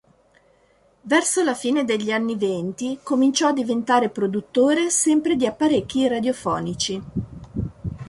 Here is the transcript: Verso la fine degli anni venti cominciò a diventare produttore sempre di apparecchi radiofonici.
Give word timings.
Verso 1.03 1.43
la 1.43 1.53
fine 1.53 1.83
degli 1.85 2.11
anni 2.11 2.35
venti 2.35 2.97
cominciò 3.03 3.49
a 3.49 3.53
diventare 3.53 4.09
produttore 4.09 4.89
sempre 4.89 5.35
di 5.35 5.45
apparecchi 5.45 6.07
radiofonici. 6.07 7.03